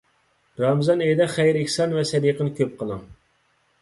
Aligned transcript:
رامىزان 0.61 1.03
ئېيىدا 1.07 1.27
خەير-ئېھسان 1.35 1.93
ۋە 1.99 2.07
سەدىقىنى 2.13 2.55
كۆپ 2.61 2.75
قىلىڭ. 2.81 3.05